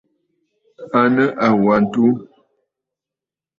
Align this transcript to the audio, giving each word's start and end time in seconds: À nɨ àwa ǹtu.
À 0.99 1.01
nɨ 1.15 1.23
àwa 1.45 1.73
ǹtu. 1.83 2.03